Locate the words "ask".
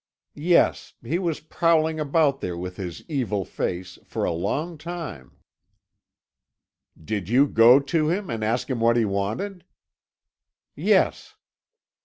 8.43-8.67